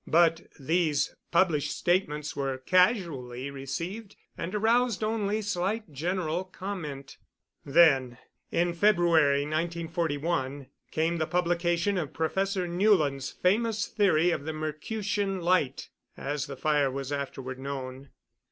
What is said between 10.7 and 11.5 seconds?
came the